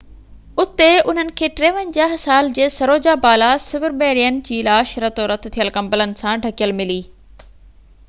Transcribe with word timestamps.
اُتي 0.61 0.85
انهن 1.11 1.27
کي 1.41 1.49
53 1.59 2.15
سال 2.23 2.49
جي 2.59 2.65
سروجا 2.77 3.13
بالا 3.27 3.51
سبرميڻين 3.69 4.43
جي 4.51 4.61
لاش 4.71 4.97
رتو 5.07 5.31
رت 5.35 5.49
ٿيل 5.59 5.75
ڪمبلن 5.81 6.21
سان 6.25 6.47
ڍڪيل 6.49 6.79
ملي 6.83 7.03